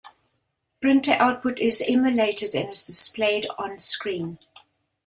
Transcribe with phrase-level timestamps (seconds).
[0.81, 4.39] Printer output is emulated and is displayed on screen.